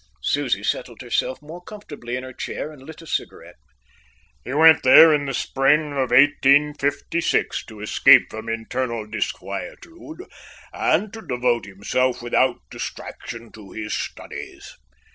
Susie 0.23 0.63
settled 0.63 0.99
herself 1.03 1.43
more 1.43 1.63
comfortably 1.63 2.15
in 2.15 2.23
her 2.23 2.33
chair 2.33 2.71
and 2.71 2.81
lit 2.81 3.03
a 3.03 3.05
cigarette. 3.05 3.57
"He 4.43 4.51
went 4.51 4.81
there 4.81 5.13
in 5.13 5.25
the 5.27 5.33
spring 5.35 5.91
of 5.91 6.09
1856 6.09 7.63
to 7.65 7.81
escape 7.81 8.23
from 8.31 8.49
internal 8.49 9.05
disquietude 9.05 10.23
and 10.73 11.13
to 11.13 11.21
devote 11.21 11.65
himself 11.67 12.19
without 12.19 12.61
distraction 12.71 13.51
to 13.51 13.73
his 13.73 13.93
studies. 13.93 14.75